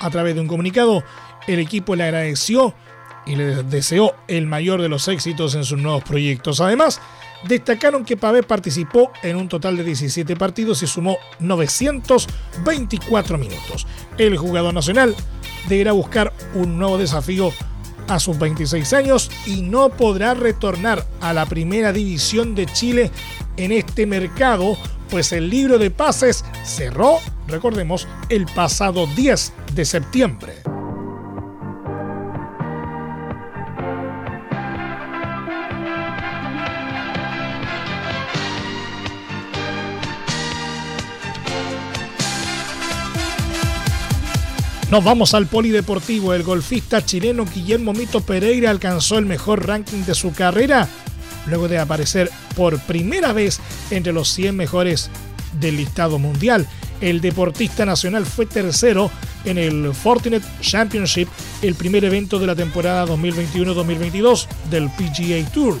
A 0.00 0.10
través 0.10 0.34
de 0.34 0.40
un 0.40 0.48
comunicado, 0.48 1.04
el 1.46 1.60
equipo 1.60 1.94
le 1.94 2.02
agradeció 2.02 2.74
y 3.24 3.36
le 3.36 3.62
deseó 3.62 4.16
el 4.26 4.48
mayor 4.48 4.82
de 4.82 4.88
los 4.88 5.06
éxitos 5.06 5.54
en 5.54 5.62
sus 5.62 5.78
nuevos 5.78 6.02
proyectos. 6.02 6.60
Además, 6.60 7.00
destacaron 7.46 8.04
que 8.04 8.16
Pavés 8.16 8.44
participó 8.44 9.12
en 9.22 9.36
un 9.36 9.48
total 9.48 9.76
de 9.76 9.84
17 9.84 10.34
partidos 10.34 10.82
y 10.82 10.88
sumó 10.88 11.18
924 11.38 13.38
minutos. 13.38 13.86
El 14.18 14.36
jugador 14.36 14.74
nacional 14.74 15.14
deberá 15.68 15.92
buscar 15.92 16.32
un 16.54 16.78
nuevo 16.78 16.98
desafío 16.98 17.52
a 18.08 18.20
sus 18.20 18.38
26 18.38 18.92
años 18.92 19.30
y 19.46 19.62
no 19.62 19.90
podrá 19.90 20.34
retornar 20.34 21.06
a 21.20 21.32
la 21.32 21.46
primera 21.46 21.92
división 21.92 22.54
de 22.54 22.66
Chile 22.66 23.10
en 23.56 23.72
este 23.72 24.06
mercado, 24.06 24.76
pues 25.10 25.32
el 25.32 25.48
libro 25.48 25.78
de 25.78 25.90
pases 25.90 26.44
cerró, 26.64 27.18
recordemos, 27.48 28.08
el 28.28 28.46
pasado 28.46 29.06
10 29.06 29.52
de 29.74 29.84
septiembre. 29.84 30.73
Nos 44.90 45.02
vamos 45.02 45.34
al 45.34 45.46
polideportivo. 45.46 46.34
El 46.34 46.42
golfista 46.42 47.04
chileno 47.04 47.46
Guillermo 47.46 47.92
Mito 47.92 48.20
Pereira 48.20 48.70
alcanzó 48.70 49.18
el 49.18 49.26
mejor 49.26 49.66
ranking 49.66 50.04
de 50.04 50.14
su 50.14 50.32
carrera 50.32 50.88
luego 51.46 51.68
de 51.68 51.78
aparecer 51.78 52.30
por 52.56 52.78
primera 52.80 53.32
vez 53.32 53.60
entre 53.90 54.12
los 54.12 54.28
100 54.30 54.56
mejores 54.56 55.10
del 55.60 55.76
listado 55.76 56.18
mundial. 56.18 56.66
El 57.00 57.20
deportista 57.20 57.84
nacional 57.84 58.24
fue 58.24 58.46
tercero 58.46 59.10
en 59.44 59.58
el 59.58 59.92
Fortinet 59.94 60.42
Championship, 60.60 61.28
el 61.60 61.74
primer 61.74 62.04
evento 62.04 62.38
de 62.38 62.46
la 62.46 62.54
temporada 62.54 63.06
2021-2022 63.06 64.46
del 64.70 64.88
PGA 64.90 65.50
Tour. 65.52 65.78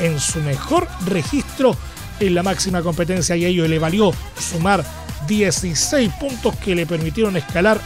En 0.00 0.18
su 0.18 0.40
mejor 0.40 0.88
registro 1.06 1.76
en 2.18 2.34
la 2.34 2.42
máxima 2.42 2.82
competencia 2.82 3.36
y 3.36 3.44
ello 3.44 3.68
le 3.68 3.78
valió 3.78 4.12
sumar 4.38 4.84
16 5.28 6.10
puntos 6.18 6.56
que 6.56 6.74
le 6.74 6.86
permitieron 6.86 7.36
escalar 7.36 7.80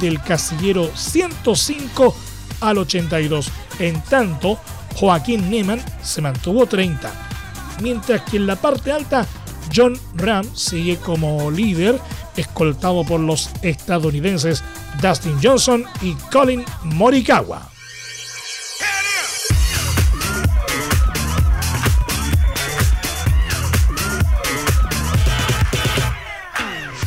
del 0.00 0.20
casillero 0.22 0.90
105 0.94 2.14
al 2.60 2.78
82. 2.78 3.50
En 3.78 4.00
tanto, 4.02 4.58
Joaquín 4.96 5.50
Neyman 5.50 5.82
se 6.02 6.20
mantuvo 6.20 6.66
30. 6.66 7.10
Mientras 7.80 8.22
que 8.22 8.38
en 8.38 8.46
la 8.46 8.56
parte 8.56 8.90
alta, 8.92 9.26
John 9.74 9.98
Ram 10.14 10.44
sigue 10.54 10.96
como 10.96 11.50
líder, 11.50 12.00
escoltado 12.36 13.04
por 13.04 13.20
los 13.20 13.50
estadounidenses 13.62 14.64
Dustin 15.02 15.38
Johnson 15.42 15.84
y 16.02 16.14
Colin 16.32 16.64
Morikawa. 16.84 17.70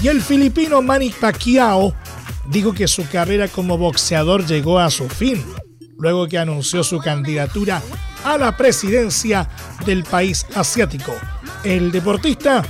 Y 0.01 0.07
el 0.07 0.21
filipino 0.21 0.81
Manny 0.81 1.11
Pacquiao 1.11 1.93
dijo 2.51 2.73
que 2.73 2.87
su 2.87 3.07
carrera 3.07 3.47
como 3.47 3.77
boxeador 3.77 4.45
llegó 4.45 4.79
a 4.79 4.91
su 4.91 5.07
fin, 5.07 5.43
luego 5.97 6.27
que 6.27 6.37
anunció 6.37 6.83
su 6.83 6.99
candidatura 6.99 7.81
a 8.25 8.37
la 8.37 8.57
presidencia 8.57 9.49
del 9.85 10.03
país 10.03 10.45
asiático. 10.53 11.13
El 11.63 11.91
deportista 11.91 12.63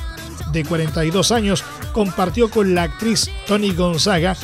de 0.52 0.64
42 0.64 1.32
años 1.32 1.64
compartió 1.94 2.50
con 2.50 2.76
la 2.76 2.84
actriz 2.84 3.30
Tony 3.48 3.72
Gonzaga, 3.72 4.38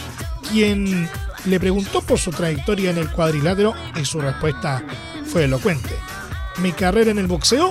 quien 0.49 1.07
le 1.45 1.59
preguntó 1.59 2.01
por 2.01 2.17
su 2.17 2.31
trayectoria 2.31 2.89
en 2.89 2.97
el 2.97 3.11
cuadrilátero 3.11 3.73
y 3.99 4.05
su 4.05 4.19
respuesta 4.19 4.83
fue 5.25 5.43
elocuente. 5.43 5.95
Mi 6.57 6.71
carrera 6.71 7.11
en 7.11 7.19
el 7.19 7.27
boxeo, 7.27 7.69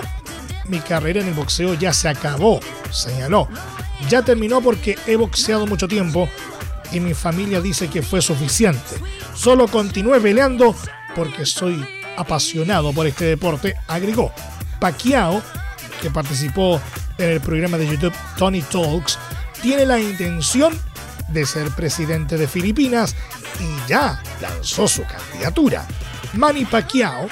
mi 0.67 0.79
carrera 0.79 1.21
en 1.21 1.27
el 1.27 1.33
boxeo 1.33 1.73
ya 1.73 1.91
se 1.91 2.07
acabó, 2.07 2.59
señaló. 2.91 3.49
Ya 4.09 4.21
terminó 4.21 4.61
porque 4.61 4.97
he 5.05 5.15
boxeado 5.15 5.67
mucho 5.67 5.87
tiempo 5.87 6.29
y 6.91 6.99
mi 6.99 7.13
familia 7.13 7.61
dice 7.61 7.89
que 7.89 8.01
fue 8.01 8.21
suficiente. 8.21 8.95
Solo 9.33 9.67
continué 9.67 10.19
peleando 10.19 10.75
porque 11.15 11.45
soy 11.45 11.85
apasionado 12.17 12.93
por 12.93 13.07
este 13.07 13.25
deporte, 13.25 13.75
agregó. 13.87 14.31
Pacquiao, 14.79 15.41
que 16.01 16.11
participó 16.11 16.81
en 17.17 17.29
el 17.29 17.41
programa 17.41 17.77
de 17.77 17.87
YouTube 17.87 18.13
Tony 18.37 18.61
Talks, 18.61 19.17
tiene 19.61 19.85
la 19.85 19.99
intención 19.99 20.77
de 21.29 21.45
ser 21.45 21.69
presidente 21.71 22.37
de 22.37 22.47
Filipinas 22.47 23.15
y 23.59 23.89
ya 23.89 24.21
lanzó 24.41 24.87
su 24.87 25.03
candidatura. 25.03 25.85
Manny 26.33 26.65
Pacquiao 26.65 27.27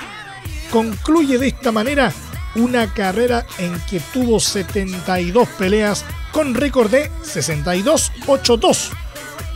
concluye 0.71 1.37
de 1.37 1.47
esta 1.47 1.71
manera 1.71 2.11
una 2.55 2.91
carrera 2.93 3.45
en 3.59 3.79
que 3.81 3.99
tuvo 3.99 4.39
72 4.39 5.47
peleas 5.49 6.05
con 6.31 6.53
récord 6.53 6.89
de 6.89 7.11
62-8-2 7.23 9.04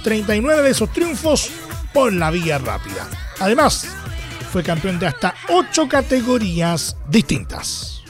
39 0.03 0.62
de 0.63 0.69
esos 0.71 0.91
triunfos 0.91 1.49
por 1.93 2.13
la 2.13 2.31
vía 2.31 2.57
rápida. 2.57 3.07
Además, 3.39 3.85
fue 4.51 4.63
campeón 4.63 4.99
de 4.99 5.07
hasta 5.07 5.33
8 5.49 5.88
categorías 5.88 6.95
distintas. 7.07 8.01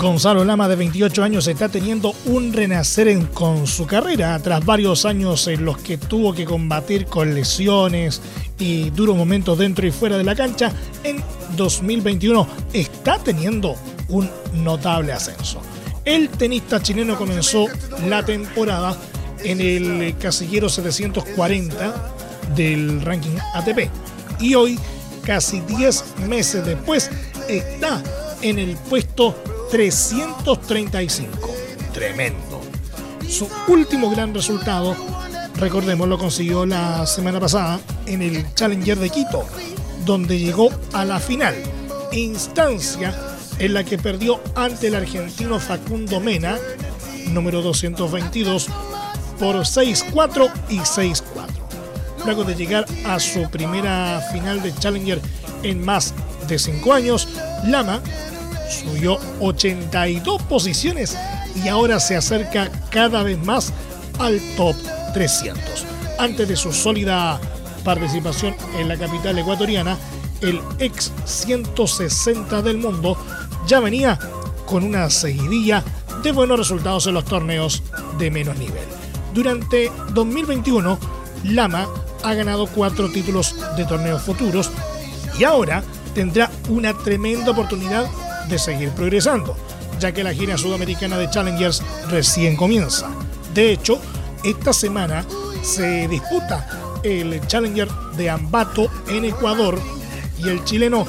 Gonzalo 0.00 0.44
Lama, 0.44 0.66
de 0.66 0.74
28 0.74 1.22
años, 1.22 1.46
está 1.46 1.68
teniendo 1.68 2.12
un 2.26 2.52
renacer 2.52 3.06
en- 3.06 3.26
con 3.26 3.68
su 3.68 3.86
carrera 3.86 4.36
tras 4.40 4.64
varios 4.64 5.04
años 5.04 5.46
en 5.46 5.64
los 5.64 5.78
que 5.78 5.96
tuvo 5.96 6.32
que 6.34 6.44
combatir 6.44 7.06
con 7.06 7.32
lesiones 7.34 8.20
y 8.58 8.90
duros 8.90 9.16
momentos 9.16 9.58
dentro 9.58 9.86
y 9.86 9.92
fuera 9.92 10.18
de 10.18 10.24
la 10.24 10.34
cancha. 10.34 10.72
En 11.04 11.22
2021 11.56 12.48
está 12.72 13.18
teniendo 13.18 13.76
un 14.08 14.28
notable 14.54 15.12
ascenso. 15.12 15.62
El 16.04 16.28
tenista 16.30 16.82
chileno 16.82 17.16
comenzó 17.16 17.66
la 18.08 18.24
temporada 18.24 18.96
en 19.44 19.60
el 19.60 20.16
casillero 20.18 20.68
740 20.68 22.14
del 22.56 23.00
ranking 23.02 23.36
ATP 23.54 23.88
y 24.40 24.54
hoy, 24.56 24.78
casi 25.24 25.60
10 25.60 26.18
meses 26.26 26.64
después, 26.64 27.08
está 27.48 28.02
en 28.42 28.58
el 28.58 28.76
puesto 28.76 29.36
335. 29.70 31.50
Tremendo. 31.94 32.60
Su 33.28 33.48
último 33.68 34.10
gran 34.10 34.34
resultado, 34.34 34.96
recordemos, 35.56 36.08
lo 36.08 36.18
consiguió 36.18 36.66
la 36.66 37.06
semana 37.06 37.38
pasada 37.38 37.80
en 38.06 38.22
el 38.22 38.52
Challenger 38.54 38.98
de 38.98 39.08
Quito, 39.08 39.46
donde 40.04 40.38
llegó 40.38 40.70
a 40.92 41.04
la 41.04 41.20
final, 41.20 41.54
instancia 42.10 43.31
en 43.58 43.74
la 43.74 43.84
que 43.84 43.98
perdió 43.98 44.40
ante 44.54 44.88
el 44.88 44.94
argentino 44.94 45.58
Facundo 45.60 46.20
Mena, 46.20 46.58
número 47.28 47.62
222, 47.62 48.68
por 49.38 49.56
6-4 49.56 50.50
y 50.68 50.78
6-4. 50.78 51.22
Luego 52.24 52.44
de 52.44 52.54
llegar 52.54 52.86
a 53.04 53.18
su 53.18 53.50
primera 53.50 54.20
final 54.32 54.62
de 54.62 54.74
Challenger 54.74 55.20
en 55.62 55.84
más 55.84 56.14
de 56.48 56.58
5 56.58 56.92
años, 56.92 57.28
Lama 57.64 58.00
subió 58.70 59.18
82 59.40 60.42
posiciones 60.42 61.16
y 61.62 61.68
ahora 61.68 62.00
se 62.00 62.16
acerca 62.16 62.70
cada 62.90 63.22
vez 63.22 63.38
más 63.44 63.72
al 64.18 64.40
top 64.56 64.76
300. 65.14 65.60
Antes 66.18 66.48
de 66.48 66.56
su 66.56 66.72
sólida 66.72 67.40
participación 67.84 68.54
en 68.78 68.88
la 68.88 68.96
capital 68.96 69.38
ecuatoriana, 69.38 69.98
el 70.40 70.60
ex 70.78 71.12
160 71.24 72.62
del 72.62 72.78
mundo 72.78 73.16
ya 73.66 73.80
venía 73.80 74.18
con 74.66 74.84
una 74.84 75.10
seguidilla 75.10 75.82
de 76.22 76.32
buenos 76.32 76.58
resultados 76.58 77.06
en 77.06 77.14
los 77.14 77.24
torneos 77.24 77.82
de 78.18 78.30
menos 78.30 78.56
nivel. 78.58 78.84
Durante 79.34 79.90
2021, 80.12 80.98
Lama 81.44 81.88
ha 82.22 82.34
ganado 82.34 82.66
cuatro 82.66 83.10
títulos 83.10 83.56
de 83.76 83.84
torneos 83.84 84.22
futuros 84.22 84.70
y 85.38 85.44
ahora 85.44 85.82
tendrá 86.14 86.50
una 86.68 86.96
tremenda 86.96 87.50
oportunidad 87.50 88.06
de 88.48 88.58
seguir 88.58 88.90
progresando, 88.90 89.56
ya 89.98 90.12
que 90.12 90.22
la 90.22 90.34
gira 90.34 90.58
sudamericana 90.58 91.18
de 91.18 91.30
Challengers 91.30 91.82
recién 92.08 92.56
comienza. 92.56 93.08
De 93.54 93.72
hecho, 93.72 94.00
esta 94.44 94.72
semana 94.72 95.24
se 95.62 96.08
disputa 96.08 97.00
el 97.02 97.44
Challenger 97.46 97.88
de 98.16 98.30
Ambato 98.30 98.88
en 99.08 99.24
Ecuador 99.24 99.80
y 100.38 100.48
el 100.48 100.64
chileno 100.64 101.06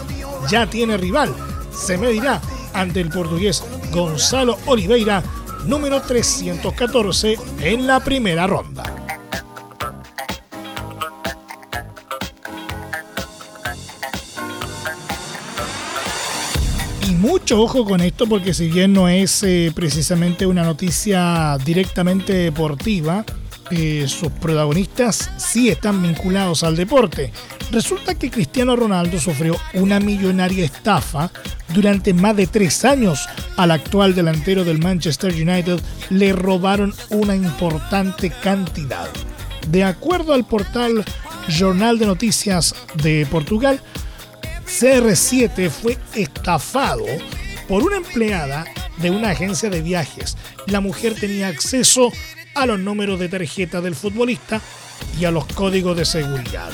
ya 0.49 0.67
tiene 0.67 0.97
rival. 0.97 1.33
Se 1.73 1.97
medirá 1.97 2.41
ante 2.73 3.01
el 3.01 3.09
portugués 3.09 3.63
Gonzalo 3.91 4.57
Oliveira, 4.65 5.23
número 5.65 6.01
314 6.01 7.37
en 7.61 7.87
la 7.87 7.99
primera 7.99 8.47
ronda. 8.47 8.83
Y 17.07 17.11
mucho 17.15 17.61
ojo 17.61 17.85
con 17.85 18.01
esto 18.01 18.27
porque 18.27 18.53
si 18.53 18.69
bien 18.69 18.93
no 18.93 19.09
es 19.09 19.43
eh, 19.43 19.71
precisamente 19.75 20.45
una 20.45 20.63
noticia 20.63 21.57
directamente 21.65 22.33
deportiva, 22.33 23.25
eh, 23.71 24.05
sus 24.07 24.31
protagonistas 24.31 25.31
sí 25.37 25.69
están 25.69 26.01
vinculados 26.01 26.63
al 26.63 26.75
deporte. 26.75 27.31
Resulta 27.71 28.15
que 28.15 28.29
Cristiano 28.29 28.75
Ronaldo 28.75 29.19
sufrió 29.19 29.57
una 29.73 29.99
millonaria 29.99 30.65
estafa 30.65 31.31
durante 31.69 32.13
más 32.13 32.35
de 32.35 32.47
tres 32.47 32.85
años. 32.85 33.27
Al 33.57 33.71
actual 33.71 34.15
delantero 34.15 34.63
del 34.63 34.79
Manchester 34.79 35.33
United 35.33 35.79
le 36.09 36.33
robaron 36.33 36.93
una 37.09 37.35
importante 37.35 38.29
cantidad. 38.29 39.09
De 39.69 39.83
acuerdo 39.83 40.33
al 40.33 40.45
portal 40.45 41.03
Jornal 41.57 41.97
de 41.99 42.05
Noticias 42.05 42.75
de 42.95 43.25
Portugal, 43.29 43.81
CR7 44.65 45.69
fue 45.69 45.97
estafado 46.15 47.05
por 47.67 47.83
una 47.83 47.97
empleada 47.97 48.65
de 48.97 49.09
una 49.09 49.31
agencia 49.31 49.69
de 49.69 49.81
viajes. 49.81 50.37
La 50.67 50.79
mujer 50.79 51.15
tenía 51.15 51.47
acceso 51.47 52.11
a 52.55 52.65
los 52.65 52.79
números 52.79 53.19
de 53.19 53.29
tarjeta 53.29 53.81
del 53.81 53.95
futbolista 53.95 54.61
y 55.19 55.25
a 55.25 55.31
los 55.31 55.45
códigos 55.45 55.97
de 55.97 56.05
seguridad. 56.05 56.69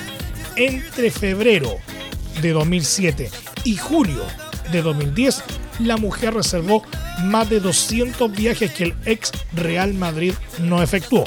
Entre 0.56 1.12
febrero 1.12 1.78
de 2.42 2.52
2007 2.52 3.30
y 3.64 3.78
julio 3.78 4.24
de 4.72 4.82
2010, 4.82 5.44
la 5.80 5.98
mujer 5.98 6.34
reservó 6.34 6.84
más 7.24 7.50
de 7.50 7.60
200 7.60 8.32
viajes 8.32 8.72
que 8.72 8.86
el 8.86 8.96
ex 9.06 9.32
Real 9.54 9.94
Madrid 9.94 10.34
no 10.60 10.82
efectuó. 10.84 11.24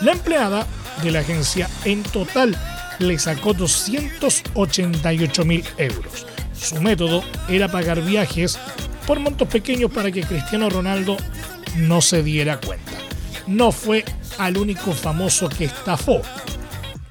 La 0.00 0.12
empleada 0.12 0.66
de 1.02 1.10
la 1.10 1.20
agencia 1.20 1.68
en 1.84 2.02
total 2.02 2.56
le 2.98 3.18
sacó 3.18 3.54
288 3.54 5.44
mil 5.44 5.64
euros. 5.78 6.26
Su 6.52 6.80
método 6.80 7.24
era 7.48 7.68
pagar 7.68 8.02
viajes 8.02 8.58
por 9.06 9.18
montos 9.18 9.48
pequeños 9.48 9.90
para 9.90 10.12
que 10.12 10.22
Cristiano 10.22 10.68
Ronaldo 10.68 11.16
no 11.76 12.00
se 12.02 12.22
diera 12.22 12.60
cuenta. 12.60 12.92
No 13.50 13.72
fue 13.72 14.04
al 14.38 14.56
único 14.56 14.92
famoso 14.92 15.48
que 15.48 15.64
estafó. 15.64 16.22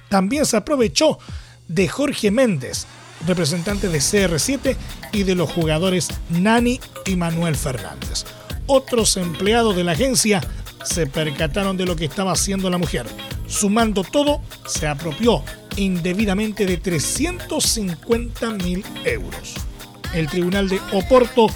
También 0.08 0.46
se 0.46 0.56
aprovechó 0.56 1.20
de 1.68 1.90
Jorge 1.90 2.32
Méndez, 2.32 2.88
representante 3.28 3.90
de 3.90 4.00
CR7 4.00 4.78
y 5.12 5.24
de 5.24 5.36
los 5.36 5.52
jugadores 5.52 6.08
Nani 6.30 6.80
y 7.06 7.18
Manuel 7.18 7.58
Fernández. 7.58 8.24
Otros 8.68 9.18
empleados 9.18 9.76
de 9.76 9.84
la 9.84 9.92
agencia 9.92 10.40
se 10.86 11.08
percataron 11.08 11.76
de 11.76 11.86
lo 11.86 11.98
que 11.98 12.06
estaba 12.06 12.32
haciendo 12.32 12.70
la 12.70 12.78
mujer. 12.78 13.06
Sumando 13.48 14.06
todo, 14.06 14.40
se 14.66 14.88
apropió 14.88 15.44
indebidamente 15.76 16.66
de 16.66 16.78
350 16.78 18.52
mil 18.52 18.86
euros. 19.04 19.56
El 20.14 20.28
tribunal 20.28 20.70
de 20.70 20.80
Oporto 20.94 21.48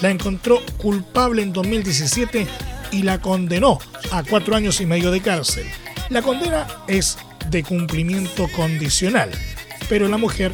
la 0.00 0.10
encontró 0.10 0.60
culpable 0.78 1.42
en 1.42 1.52
2017 1.52 2.46
y 2.94 3.02
la 3.02 3.20
condenó 3.20 3.78
a 4.12 4.22
cuatro 4.22 4.54
años 4.54 4.80
y 4.80 4.86
medio 4.86 5.10
de 5.10 5.20
cárcel. 5.20 5.66
La 6.10 6.22
condena 6.22 6.66
es 6.86 7.18
de 7.50 7.64
cumplimiento 7.64 8.48
condicional, 8.54 9.30
pero 9.88 10.08
la 10.08 10.16
mujer 10.16 10.52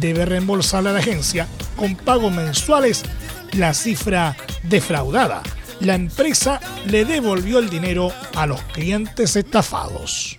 debe 0.00 0.24
reembolsar 0.24 0.86
a 0.86 0.92
la 0.92 0.98
agencia 0.98 1.46
con 1.76 1.94
pagos 1.94 2.32
mensuales 2.32 3.02
la 3.52 3.74
cifra 3.74 4.36
defraudada. 4.62 5.42
La 5.80 5.94
empresa 5.94 6.60
le 6.86 7.04
devolvió 7.04 7.58
el 7.58 7.68
dinero 7.68 8.12
a 8.34 8.46
los 8.46 8.62
clientes 8.62 9.36
estafados. 9.36 10.38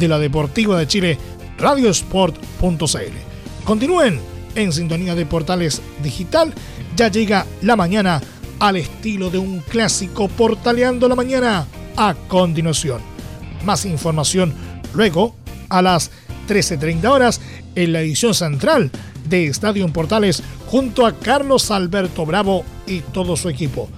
la 0.00 0.18
Deportiva 0.18 0.78
de 0.78 0.86
Chile, 0.86 1.18
radiosport.cl. 1.58 3.64
Continúen 3.64 4.20
en 4.54 4.72
sintonía 4.72 5.14
de 5.14 5.26
portales 5.26 5.80
digital. 6.02 6.52
Ya 6.96 7.08
llega 7.08 7.46
la 7.62 7.76
mañana 7.76 8.20
al 8.58 8.76
estilo 8.76 9.30
de 9.30 9.38
un 9.38 9.60
clásico 9.60 10.28
portaleando 10.28 11.08
la 11.08 11.14
mañana. 11.14 11.66
A 11.96 12.14
continuación, 12.26 13.02
más 13.64 13.84
información 13.84 14.54
luego 14.94 15.36
a 15.68 15.82
las 15.82 16.10
13.30 16.48 17.04
horas 17.06 17.40
en 17.74 17.92
la 17.92 18.00
edición 18.00 18.34
central 18.34 18.90
de 19.28 19.46
Estadio 19.46 19.84
en 19.84 19.92
Portales 19.92 20.42
junto 20.66 21.06
a 21.06 21.12
Carlos 21.12 21.70
Alberto 21.70 22.24
Bravo 22.24 22.64
y 22.86 23.00
todo 23.00 23.36
su 23.36 23.48
equipo. 23.48 23.88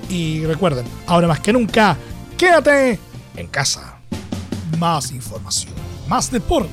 y 0.09 0.45
recuerden, 0.45 0.85
ahora 1.07 1.27
más 1.27 1.39
que 1.39 1.53
nunca, 1.53 1.97
quédate 2.37 2.99
en 3.35 3.47
casa. 3.47 3.97
Más 4.77 5.11
información, 5.11 5.73
más 6.07 6.29
deporte. 6.29 6.69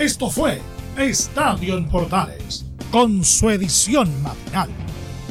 Esto 0.00 0.30
fue 0.30 0.60
Estadio 0.96 1.76
en 1.76 1.88
Portales, 1.88 2.64
con 2.90 3.24
su 3.24 3.50
edición 3.50 4.10
matinal. 4.20 4.87